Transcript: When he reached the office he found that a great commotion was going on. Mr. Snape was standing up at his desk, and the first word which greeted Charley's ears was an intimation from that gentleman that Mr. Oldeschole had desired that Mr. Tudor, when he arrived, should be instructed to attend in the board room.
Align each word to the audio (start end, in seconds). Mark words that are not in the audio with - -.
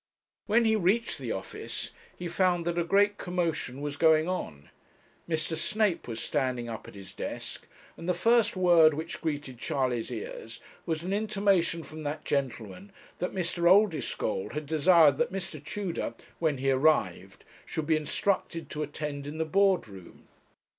When 0.47 0.65
he 0.65 0.75
reached 0.75 1.19
the 1.19 1.31
office 1.31 1.91
he 2.17 2.27
found 2.27 2.65
that 2.65 2.79
a 2.79 2.83
great 2.83 3.19
commotion 3.19 3.81
was 3.81 3.97
going 3.97 4.27
on. 4.27 4.71
Mr. 5.29 5.55
Snape 5.55 6.07
was 6.07 6.19
standing 6.19 6.67
up 6.67 6.87
at 6.87 6.95
his 6.95 7.13
desk, 7.13 7.67
and 7.95 8.09
the 8.09 8.15
first 8.15 8.55
word 8.55 8.95
which 8.95 9.21
greeted 9.21 9.59
Charley's 9.59 10.09
ears 10.09 10.59
was 10.87 11.03
an 11.03 11.13
intimation 11.13 11.83
from 11.83 12.01
that 12.01 12.25
gentleman 12.25 12.91
that 13.19 13.31
Mr. 13.31 13.69
Oldeschole 13.69 14.49
had 14.53 14.65
desired 14.65 15.17
that 15.19 15.31
Mr. 15.31 15.63
Tudor, 15.63 16.15
when 16.39 16.57
he 16.57 16.71
arrived, 16.71 17.45
should 17.63 17.85
be 17.85 17.95
instructed 17.95 18.71
to 18.71 18.81
attend 18.81 19.27
in 19.27 19.37
the 19.37 19.45
board 19.45 19.87
room. 19.87 20.27